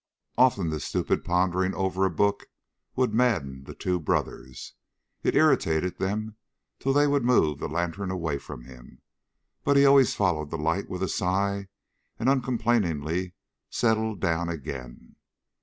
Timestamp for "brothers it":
3.99-5.35